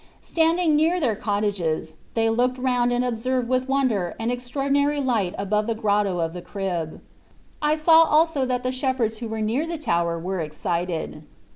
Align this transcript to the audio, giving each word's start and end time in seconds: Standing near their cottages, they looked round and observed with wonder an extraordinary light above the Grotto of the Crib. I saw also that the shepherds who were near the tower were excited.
Standing 0.19 0.75
near 0.75 0.99
their 0.99 1.13
cottages, 1.15 1.93
they 2.15 2.27
looked 2.27 2.57
round 2.57 2.91
and 2.91 3.05
observed 3.05 3.47
with 3.47 3.69
wonder 3.69 4.15
an 4.19 4.31
extraordinary 4.31 4.99
light 4.99 5.35
above 5.37 5.67
the 5.67 5.75
Grotto 5.75 6.17
of 6.17 6.33
the 6.33 6.41
Crib. 6.41 6.99
I 7.61 7.75
saw 7.75 8.01
also 8.05 8.43
that 8.47 8.63
the 8.63 8.71
shepherds 8.71 9.19
who 9.19 9.27
were 9.27 9.41
near 9.41 9.67
the 9.67 9.77
tower 9.77 10.17
were 10.17 10.39
excited. 10.39 11.21